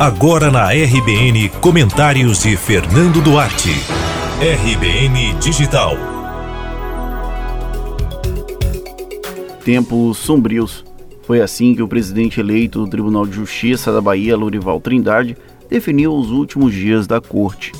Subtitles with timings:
[0.00, 3.68] Agora na RBN, comentários de Fernando Duarte.
[4.40, 5.92] RBN Digital.
[9.62, 10.86] Tempos sombrios.
[11.24, 15.36] Foi assim que o presidente eleito do Tribunal de Justiça da Bahia, Lourival Trindade,
[15.68, 17.72] definiu os últimos dias da corte.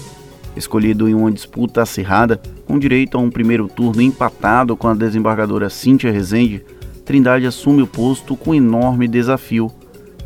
[0.55, 5.71] Escolhido em uma disputa acirrada, com direito a um primeiro turno empatado com a desembargadora
[5.71, 6.63] Cíntia Rezende,
[7.03, 9.73] Trindade assume o posto com enorme desafio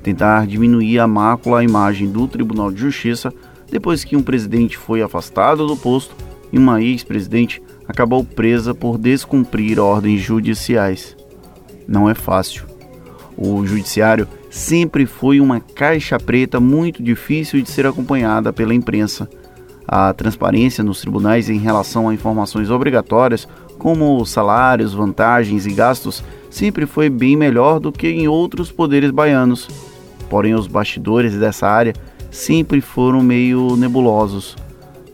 [0.04, 3.32] tentar diminuir a mácula à imagem do Tribunal de Justiça
[3.72, 6.14] depois que um presidente foi afastado do posto
[6.52, 11.16] e uma ex-presidente acabou presa por descumprir ordens judiciais.
[11.88, 12.66] Não é fácil.
[13.36, 19.28] O judiciário sempre foi uma caixa preta muito difícil de ser acompanhada pela imprensa.
[19.88, 26.86] A transparência nos tribunais em relação a informações obrigatórias, como salários, vantagens e gastos, sempre
[26.86, 29.93] foi bem melhor do que em outros poderes baianos
[30.34, 31.94] porém os bastidores dessa área
[32.28, 34.56] sempre foram meio nebulosos.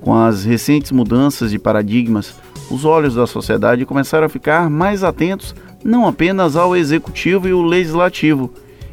[0.01, 2.35] Com as recentes mudanças de paradigmas,
[2.71, 5.55] os olhos da sociedade começaram a ficar mais atentos
[5.85, 8.51] não apenas ao executivo e o legislativo,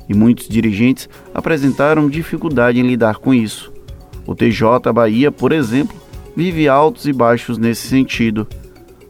[0.10, 3.72] e muitos dirigentes apresentaram dificuldade em lidar com isso.
[4.26, 5.96] O TJ Bahia, por exemplo,
[6.36, 8.46] vive altos e baixos nesse sentido.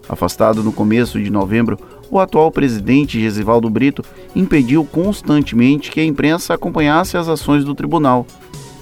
[0.08, 1.80] Afastado no começo de novembro,
[2.10, 4.04] o atual presidente Gesivaldo Brito
[4.36, 8.26] impediu constantemente que a imprensa acompanhasse as ações do tribunal.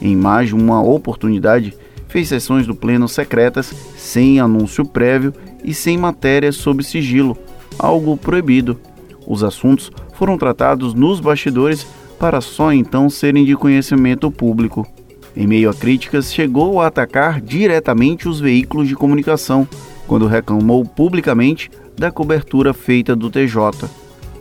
[0.01, 1.73] Em mais de uma oportunidade,
[2.07, 7.37] fez sessões do Pleno secretas, sem anúncio prévio e sem matérias sob sigilo,
[7.77, 8.79] algo proibido.
[9.27, 11.85] Os assuntos foram tratados nos bastidores
[12.19, 14.87] para só então serem de conhecimento público.
[15.35, 19.67] Em meio a críticas, chegou a atacar diretamente os veículos de comunicação,
[20.07, 23.89] quando reclamou publicamente da cobertura feita do TJ.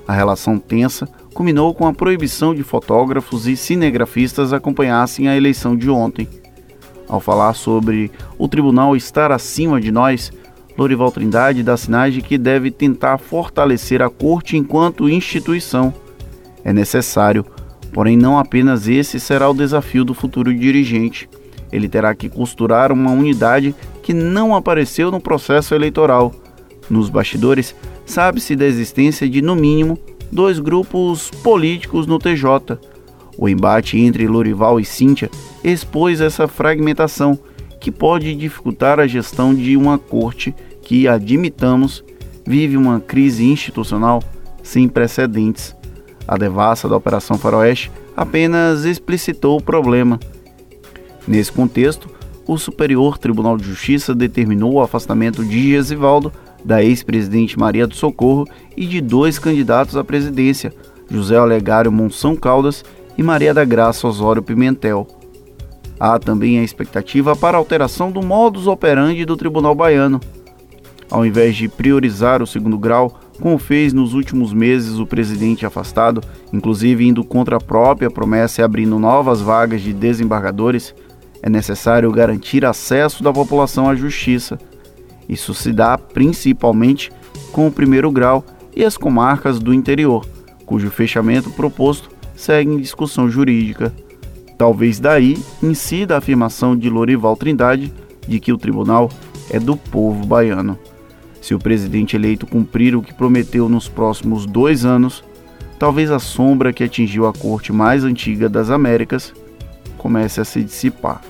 [0.06, 5.88] A relação tensa culminou com a proibição de fotógrafos e cinegrafistas acompanhassem a eleição de
[5.88, 6.28] ontem.
[7.08, 10.32] Ao falar sobre o tribunal estar acima de nós,
[10.76, 15.94] Lorival Trindade dá sinais de que deve tentar fortalecer a corte enquanto instituição.
[16.64, 17.44] É necessário,
[17.92, 21.28] porém não apenas esse será o desafio do futuro dirigente.
[21.70, 26.32] Ele terá que costurar uma unidade que não apareceu no processo eleitoral
[26.90, 27.74] nos bastidores,
[28.06, 29.98] sabe-se da existência de, no mínimo,
[30.30, 32.78] dois grupos políticos no TJ.
[33.36, 35.30] O embate entre Lorival e Cíntia
[35.62, 37.38] expôs essa fragmentação,
[37.80, 42.04] que pode dificultar a gestão de uma corte que, admitamos,
[42.46, 44.22] vive uma crise institucional
[44.62, 45.74] sem precedentes.
[46.26, 50.18] A devassa da Operação Faroeste apenas explicitou o problema.
[51.26, 52.08] Nesse contexto,
[52.46, 56.32] o Superior Tribunal de Justiça determinou o afastamento de Gesivaldo
[56.64, 58.46] da ex-presidente Maria do Socorro
[58.76, 60.72] e de dois candidatos à presidência,
[61.10, 62.84] José Olegário Monção Caldas
[63.16, 65.06] e Maria da Graça Osório Pimentel.
[65.98, 70.20] Há também a expectativa para alteração do modus operandi do Tribunal Baiano.
[71.10, 76.20] Ao invés de priorizar o segundo grau, como fez nos últimos meses o presidente afastado,
[76.52, 80.94] inclusive indo contra a própria promessa e abrindo novas vagas de desembargadores,
[81.44, 84.58] é necessário garantir acesso da população à justiça
[85.28, 87.10] isso se dá principalmente
[87.52, 88.44] com o primeiro grau
[88.74, 90.26] e as comarcas do interior,
[90.66, 93.92] cujo fechamento proposto segue em discussão jurídica.
[94.58, 97.92] Talvez daí incida a afirmação de Lorival Trindade
[98.26, 99.10] de que o tribunal
[99.50, 100.78] é do povo baiano.
[101.40, 105.22] Se o presidente eleito cumprir o que prometeu nos próximos dois anos,
[105.78, 109.34] talvez a sombra que atingiu a corte mais antiga das Américas
[110.04, 111.22] comece a se dissipar.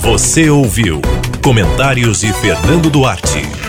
[0.00, 1.00] Você ouviu
[1.40, 3.65] Comentários de Fernando Duarte.